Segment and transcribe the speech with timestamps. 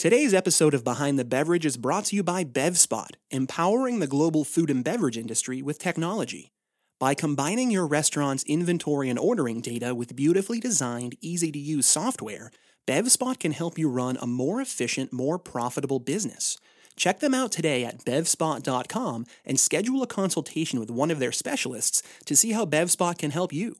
[0.00, 4.44] Today's episode of Behind the Beverage is brought to you by BevSpot, empowering the global
[4.44, 6.52] food and beverage industry with technology.
[6.98, 12.50] By combining your restaurant's inventory and ordering data with beautifully designed, easy to use software,
[12.86, 16.56] BevSpot can help you run a more efficient, more profitable business.
[16.96, 22.02] Check them out today at bevspot.com and schedule a consultation with one of their specialists
[22.24, 23.76] to see how BevSpot can help you.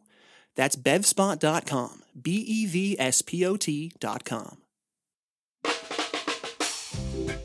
[0.55, 4.59] That's bevspot.com, B E V S P O T.com.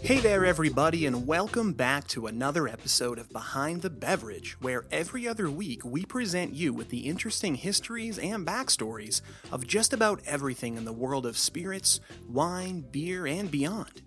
[0.05, 5.27] Hey there, everybody, and welcome back to another episode of Behind the Beverage, where every
[5.27, 9.21] other week we present you with the interesting histories and backstories
[9.51, 14.03] of just about everything in the world of spirits, wine, beer, and beyond.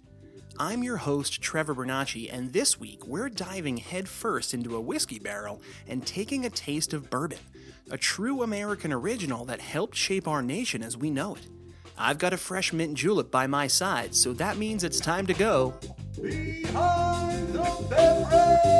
[0.56, 5.60] I'm your host, Trevor Bernacci, and this week we're diving headfirst into a whiskey barrel
[5.88, 7.40] and taking a taste of bourbon,
[7.90, 11.48] a true American original that helped shape our nation as we know it.
[12.00, 15.34] I've got a fresh mint julep by my side, so that means it's time to
[15.34, 15.74] go.
[16.22, 18.78] Behind the beverage.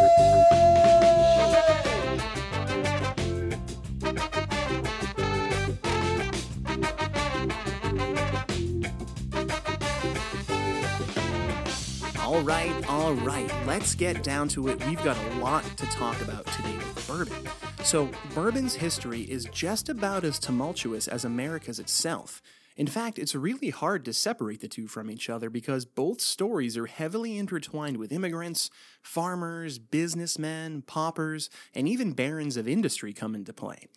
[12.21, 14.85] All right, all right, let's get down to it.
[14.87, 17.49] We've got a lot to talk about today with bourbon.
[17.83, 22.43] So, bourbon's history is just about as tumultuous as America's itself.
[22.79, 26.77] In fact, it's really hard to separate the two from each other because both stories
[26.77, 28.71] are heavily intertwined with immigrants,
[29.03, 33.89] farmers, businessmen, paupers, and even barons of industry come into play.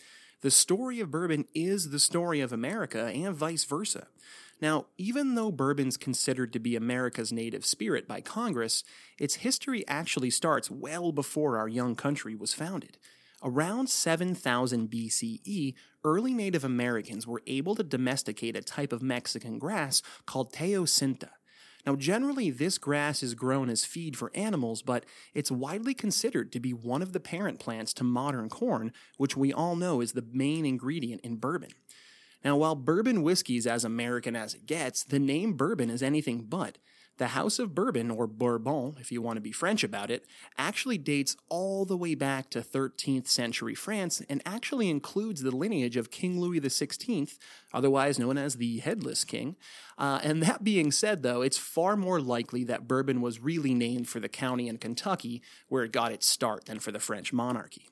[0.41, 4.07] The story of bourbon is the story of America and vice versa.
[4.59, 8.83] Now, even though bourbon's considered to be America's native spirit by Congress,
[9.19, 12.97] its history actually starts well before our young country was founded.
[13.43, 20.03] Around 7000 BCE, early Native Americans were able to domesticate a type of Mexican grass
[20.27, 21.29] called teosinte.
[21.85, 26.59] Now, generally, this grass is grown as feed for animals, but it's widely considered to
[26.59, 30.25] be one of the parent plants to modern corn, which we all know is the
[30.31, 31.71] main ingredient in bourbon.
[32.45, 36.45] Now, while bourbon whiskey is as American as it gets, the name bourbon is anything
[36.47, 36.77] but.
[37.21, 40.25] The House of Bourbon, or Bourbon if you want to be French about it,
[40.57, 45.97] actually dates all the way back to 13th century France and actually includes the lineage
[45.97, 47.37] of King Louis XVI,
[47.75, 49.55] otherwise known as the Headless King.
[49.99, 54.09] Uh, and that being said, though, it's far more likely that bourbon was really named
[54.09, 57.91] for the county in Kentucky where it got its start than for the French monarchy.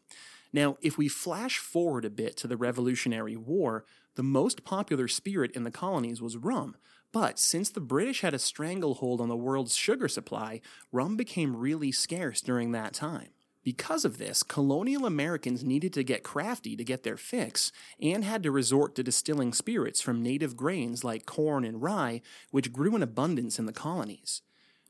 [0.51, 3.85] Now, if we flash forward a bit to the Revolutionary War,
[4.16, 6.75] the most popular spirit in the colonies was rum.
[7.12, 10.62] But since the British had a stranglehold on the world's sugar supply,
[10.92, 13.30] rum became really scarce during that time.
[13.64, 17.72] Because of this, colonial Americans needed to get crafty to get their fix
[18.02, 22.22] and had to resort to distilling spirits from native grains like corn and rye,
[22.52, 24.41] which grew in abundance in the colonies.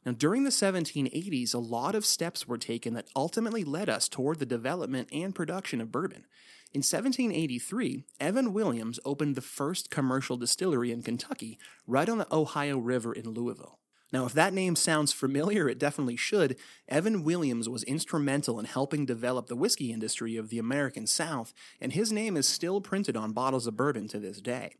[0.05, 4.39] Now, during the 1780s, a lot of steps were taken that ultimately led us toward
[4.39, 6.25] the development and production of bourbon.
[6.71, 11.57] In 1783, Evan Williams opened the first commercial distillery in Kentucky,
[11.87, 13.79] right on the Ohio River in Louisville.
[14.13, 16.57] Now, if that name sounds familiar, it definitely should.
[16.87, 21.93] Evan Williams was instrumental in helping develop the whiskey industry of the American South, and
[21.93, 24.75] his name is still printed on bottles of bourbon to this day.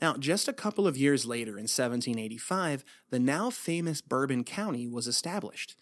[0.00, 5.06] Now, just a couple of years later, in 1785, the now famous Bourbon County was
[5.06, 5.76] established.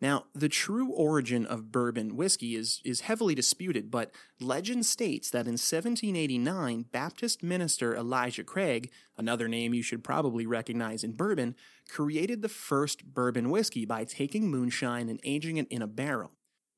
[0.00, 5.46] Now, the true origin of bourbon whiskey is, is heavily disputed, but legend states that
[5.46, 11.54] in 1789, Baptist minister Elijah Craig, another name you should probably recognize in bourbon,
[11.88, 16.32] created the first bourbon whiskey by taking moonshine and aging it in a barrel.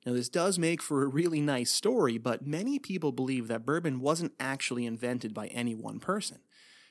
[0.05, 4.01] Now, this does make for a really nice story, but many people believe that bourbon
[4.01, 6.39] wasn't actually invented by any one person.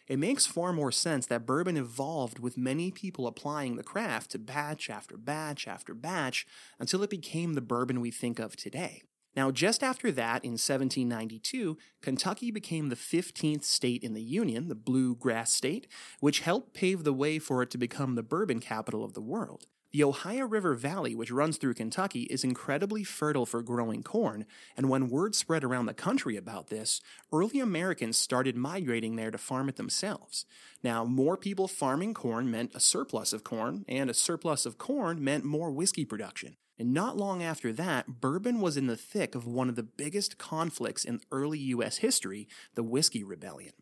[0.07, 4.39] It makes far more sense that bourbon evolved with many people applying the craft to
[4.39, 6.45] batch after batch after batch
[6.79, 9.03] until it became the bourbon we think of today.
[9.35, 14.75] Now, just after that, in 1792, Kentucky became the 15th state in the Union, the
[14.75, 15.87] bluegrass state,
[16.19, 19.67] which helped pave the way for it to become the bourbon capital of the world.
[19.91, 24.45] The Ohio River Valley, which runs through Kentucky, is incredibly fertile for growing corn,
[24.77, 27.01] and when word spread around the country about this,
[27.33, 30.45] early Americans started migrating there to farm it themselves.
[30.81, 35.21] Now, more people farming corn meant a surplus of corn, and a surplus of corn
[35.21, 36.55] meant more whiskey production.
[36.79, 40.37] And not long after that, bourbon was in the thick of one of the biggest
[40.37, 41.97] conflicts in early U.S.
[41.97, 43.73] history, the Whiskey Rebellion.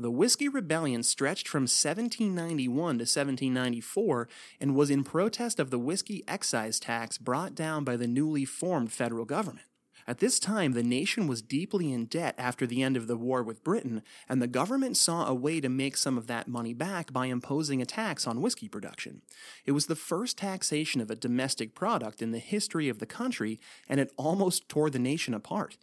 [0.00, 4.28] The Whiskey Rebellion stretched from 1791 to 1794
[4.60, 8.92] and was in protest of the whiskey excise tax brought down by the newly formed
[8.92, 9.66] federal government.
[10.06, 13.42] At this time, the nation was deeply in debt after the end of the war
[13.42, 17.12] with Britain, and the government saw a way to make some of that money back
[17.12, 19.22] by imposing a tax on whiskey production.
[19.66, 23.58] It was the first taxation of a domestic product in the history of the country,
[23.88, 25.76] and it almost tore the nation apart.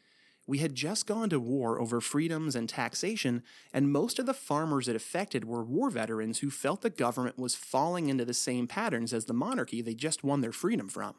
[0.48, 3.42] We had just gone to war over freedoms and taxation,
[3.74, 7.56] and most of the farmers it affected were war veterans who felt the government was
[7.56, 11.16] falling into the same patterns as the monarchy they just won their freedom from.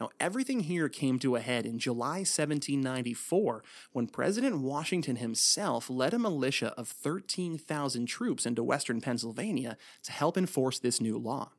[0.00, 6.14] Now, everything here came to a head in July 1794 when President Washington himself led
[6.14, 11.52] a militia of 13,000 troops into western Pennsylvania to help enforce this new law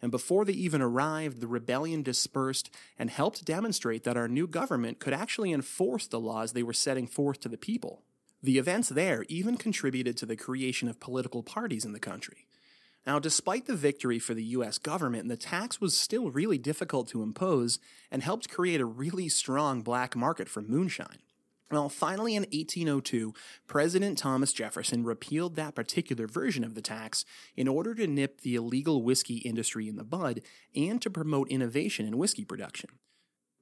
[0.00, 5.00] and before they even arrived, the rebellion dispersed and helped demonstrate that our new government
[5.00, 8.02] could actually enforce the laws they were setting forth to the people.
[8.42, 12.46] The events there even contributed to the creation of political parties in the country.
[13.06, 17.22] Now, despite the victory for the US government, the tax was still really difficult to
[17.22, 17.78] impose
[18.10, 21.18] and helped create a really strong black market for moonshine.
[21.70, 23.34] Well, finally, in 1802,
[23.66, 27.26] President Thomas Jefferson repealed that particular version of the tax
[27.56, 30.40] in order to nip the illegal whiskey industry in the bud
[30.74, 32.88] and to promote innovation in whiskey production.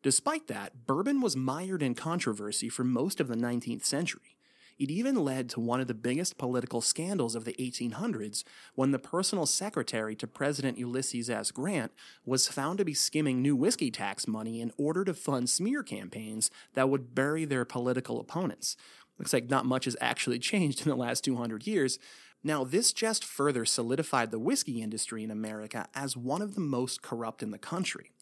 [0.04, 4.35] Despite that, bourbon was mired in controversy for most of the 19th century.
[4.78, 8.44] It even led to one of the biggest political scandals of the 1800s
[8.74, 11.50] when the personal secretary to President Ulysses S.
[11.50, 11.92] Grant
[12.26, 16.50] was found to be skimming new whiskey tax money in order to fund smear campaigns
[16.74, 18.76] that would bury their political opponents.
[19.18, 21.98] Looks like not much has actually changed in the last 200 years.
[22.44, 27.02] Now, this just further solidified the whiskey industry in America as one of the most
[27.02, 28.12] corrupt in the country.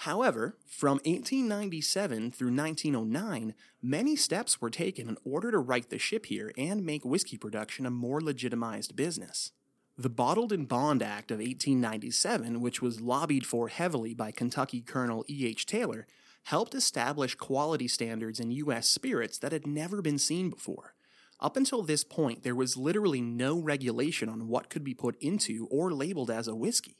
[0.00, 6.26] However, from 1897 through 1909, many steps were taken in order to right the ship
[6.26, 9.52] here and make whiskey production a more legitimized business.
[9.98, 15.24] The Bottled in Bond Act of 1897, which was lobbied for heavily by Kentucky Colonel
[15.26, 15.64] E.H.
[15.64, 16.06] Taylor,
[16.44, 18.88] helped establish quality standards in U.S.
[18.88, 20.94] spirits that had never been seen before.
[21.40, 25.66] Up until this point, there was literally no regulation on what could be put into
[25.70, 26.98] or labeled as a whiskey.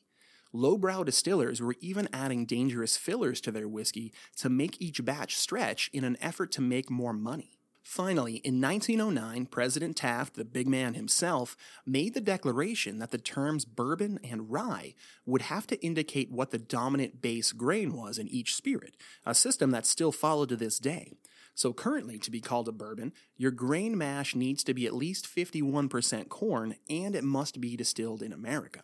[0.52, 5.90] Lowbrow distillers were even adding dangerous fillers to their whiskey to make each batch stretch
[5.92, 7.56] in an effort to make more money.
[7.86, 11.56] Finally, in 1909, President Taft, the big man himself,
[11.86, 14.92] made the declaration that the terms bourbon and rye
[15.24, 19.70] would have to indicate what the dominant base grain was in each spirit, a system
[19.70, 21.12] that's still followed to this day.
[21.54, 25.32] So currently, to be called a bourbon, your grain mash needs to be at least
[25.32, 28.82] 51% corn and it must be distilled in America.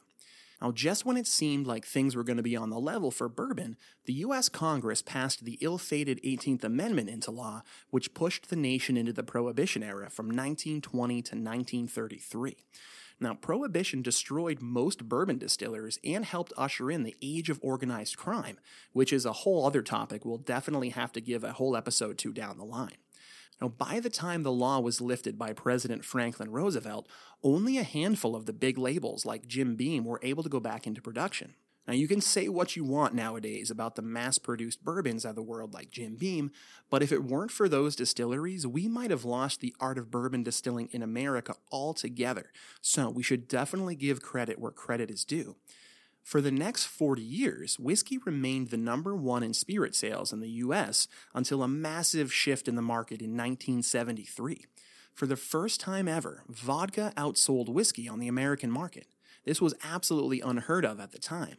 [0.63, 3.29] Now, just when it seemed like things were going to be on the level for
[3.29, 4.49] bourbon, the U.S.
[4.49, 9.25] Congress passed the ill fated 18th Amendment into law, which pushed the nation into the
[9.25, 12.57] Prohibition era from 1920 to 1933.
[13.19, 18.61] Now, Prohibition destroyed most bourbon distillers and helped usher in the age of organized crime,
[18.93, 22.33] which is a whole other topic we'll definitely have to give a whole episode to
[22.33, 22.99] down the line.
[23.61, 27.09] Now, by the time the law was lifted by President Franklin Roosevelt,
[27.43, 30.87] only a handful of the big labels like Jim Beam were able to go back
[30.87, 31.55] into production.
[31.87, 35.43] Now, you can say what you want nowadays about the mass produced bourbons of the
[35.43, 36.53] world like Jim Beam,
[36.91, 40.45] but if it weren't for those distilleries, we might have lost the art of bourbon
[40.45, 42.53] distilling in America altogether.
[42.81, 45.57] So, we should definitely give credit where credit is due.
[46.23, 50.49] For the next 40 years, whiskey remained the number one in spirit sales in the
[50.49, 54.67] US until a massive shift in the market in 1973.
[55.15, 59.07] For the first time ever, vodka outsold whiskey on the American market.
[59.45, 61.59] This was absolutely unheard of at the time.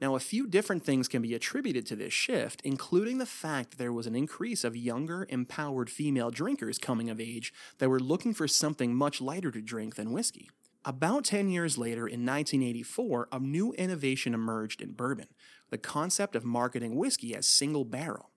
[0.00, 3.78] Now, a few different things can be attributed to this shift, including the fact that
[3.78, 8.34] there was an increase of younger, empowered female drinkers coming of age that were looking
[8.34, 10.50] for something much lighter to drink than whiskey.
[10.88, 15.26] About 10 years later, in 1984, a new innovation emerged in bourbon
[15.68, 18.30] the concept of marketing whiskey as single barrel.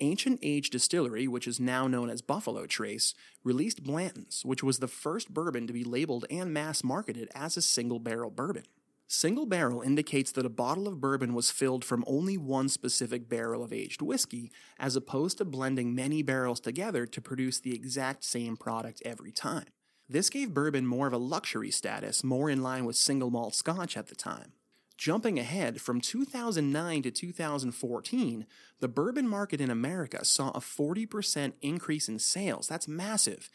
[0.00, 4.88] Ancient Age Distillery, which is now known as Buffalo Trace, released Blanton's, which was the
[4.88, 8.64] first bourbon to be labeled and mass marketed as a single barrel bourbon.
[9.08, 13.64] Single barrel indicates that a bottle of bourbon was filled from only one specific barrel
[13.64, 18.58] of aged whiskey, as opposed to blending many barrels together to produce the exact same
[18.58, 19.64] product every time.
[20.08, 23.96] This gave bourbon more of a luxury status, more in line with single malt scotch
[23.96, 24.52] at the time.
[24.96, 28.46] Jumping ahead from 2009 to 2014,
[28.80, 32.68] the bourbon market in America saw a 40% increase in sales.
[32.68, 33.50] That's massive.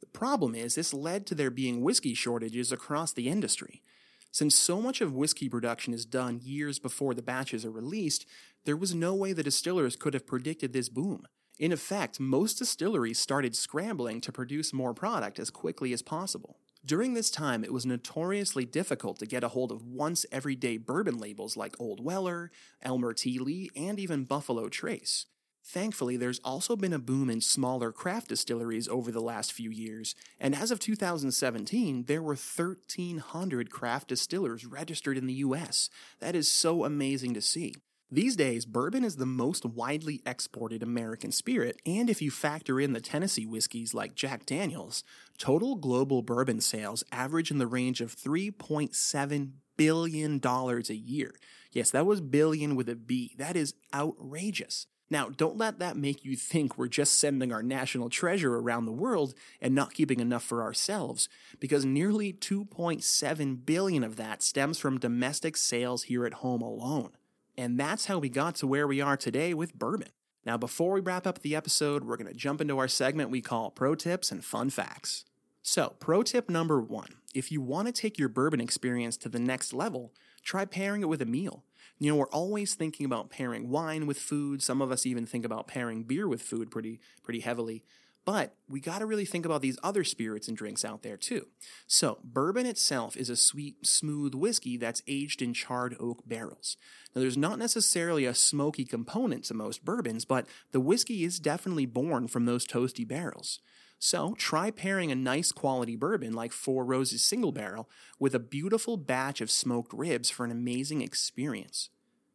[0.00, 3.82] The problem is, this led to there being whiskey shortages across the industry.
[4.30, 8.26] Since so much of whiskey production is done years before the batches are released,
[8.64, 11.26] there was no way the distillers could have predicted this boom.
[11.58, 16.58] In effect, most distilleries started scrambling to produce more product as quickly as possible.
[16.84, 21.16] During this time, it was notoriously difficult to get a hold of once everyday bourbon
[21.18, 22.50] labels like Old Weller,
[22.82, 23.38] Elmer T.
[23.38, 25.26] Lee, and even Buffalo Trace.
[25.64, 30.14] Thankfully, there's also been a boom in smaller craft distilleries over the last few years,
[30.38, 35.90] and as of 2017, there were 1,300 craft distillers registered in the US.
[36.20, 37.74] That is so amazing to see.
[38.10, 42.92] These days, bourbon is the most widely exported American spirit, and if you factor in
[42.92, 45.02] the Tennessee whiskeys like Jack Daniels,
[45.38, 51.34] total global bourbon sales average in the range of $3.7 billion a year.
[51.72, 53.34] Yes, that was billion with a B.
[53.38, 54.86] That is outrageous.
[55.10, 58.92] Now, don't let that make you think we're just sending our national treasure around the
[58.92, 65.00] world and not keeping enough for ourselves, because nearly 2.7 billion of that stems from
[65.00, 67.10] domestic sales here at home alone.
[67.58, 70.08] And that's how we got to where we are today with bourbon.
[70.44, 73.40] Now, before we wrap up the episode, we're going to jump into our segment we
[73.40, 75.24] call Pro Tips and Fun Facts.
[75.62, 79.40] So, pro tip number one if you want to take your bourbon experience to the
[79.40, 81.64] next level, try pairing it with a meal.
[81.98, 84.62] You know, we're always thinking about pairing wine with food.
[84.62, 87.84] Some of us even think about pairing beer with food pretty pretty heavily.
[88.26, 91.46] But we got to really think about these other spirits and drinks out there too.
[91.86, 96.76] So, bourbon itself is a sweet, smooth whiskey that's aged in charred oak barrels.
[97.14, 101.86] Now, there's not necessarily a smoky component to most bourbons, but the whiskey is definitely
[101.86, 103.60] born from those toasty barrels.
[104.00, 108.96] So, try pairing a nice quality bourbon like Four Roses Single Barrel with a beautiful
[108.96, 111.90] batch of smoked ribs for an amazing experience.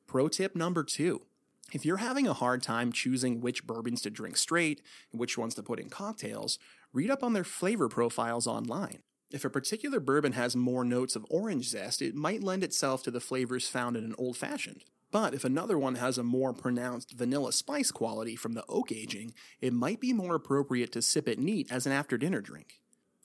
[0.08, 1.24] Pro tip number two
[1.72, 5.56] if you're having a hard time choosing which bourbons to drink straight and which ones
[5.56, 6.60] to put in cocktails,
[6.94, 9.00] read up on their flavor profiles online.
[9.32, 13.12] If a particular bourbon has more notes of orange zest, it might lend itself to
[13.12, 14.84] the flavors found in an old fashioned.
[15.12, 19.34] But if another one has a more pronounced vanilla spice quality from the oak aging,
[19.62, 22.81] it might be more appropriate to sip it neat as an after dinner drink.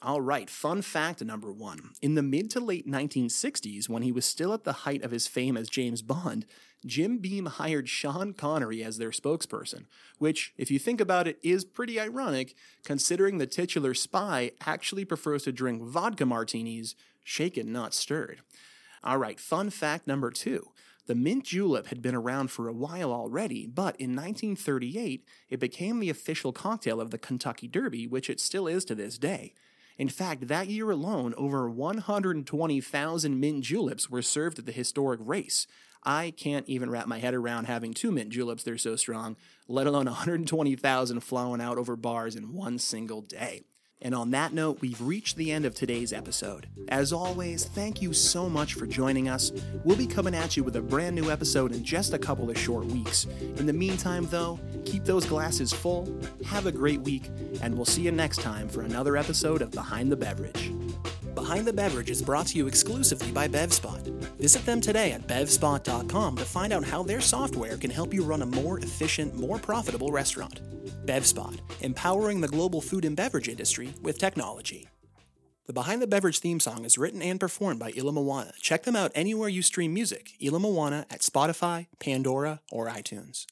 [0.06, 1.90] All right, fun fact number one.
[2.00, 5.26] In the mid to late 1960s, when he was still at the height of his
[5.26, 6.46] fame as James Bond,
[6.86, 9.86] Jim Beam hired Sean Connery as their spokesperson,
[10.18, 15.42] which, if you think about it, is pretty ironic considering the titular spy actually prefers
[15.42, 16.94] to drink vodka martinis,
[17.24, 18.42] shaken, not stirred.
[19.02, 20.68] All right, fun fact number two.
[21.06, 25.98] The mint julep had been around for a while already, but in 1938, it became
[25.98, 29.52] the official cocktail of the Kentucky Derby, which it still is to this day.
[29.98, 35.66] In fact, that year alone, over 120,000 mint juleps were served at the historic race.
[36.02, 39.36] I can't even wrap my head around having two mint juleps, they're so strong,
[39.66, 43.64] let alone 120,000 flowing out over bars in one single day.
[44.02, 46.66] And on that note, we've reached the end of today's episode.
[46.88, 49.52] As always, thank you so much for joining us.
[49.84, 52.58] We'll be coming at you with a brand new episode in just a couple of
[52.58, 53.24] short weeks.
[53.56, 57.30] In the meantime, though, keep those glasses full, have a great week,
[57.62, 60.72] and we'll see you next time for another episode of Behind the Beverage.
[61.34, 64.02] Behind the Beverage is brought to you exclusively by BevSpot.
[64.38, 68.42] Visit them today at bevspot.com to find out how their software can help you run
[68.42, 70.60] a more efficient, more profitable restaurant.
[71.06, 74.88] BevSpot, empowering the global food and beverage industry with technology.
[75.66, 78.52] The Behind the Beverage theme song is written and performed by Ila Moana.
[78.60, 80.32] Check them out anywhere you stream music.
[80.40, 83.46] Ila Moana at Spotify, Pandora, or iTunes.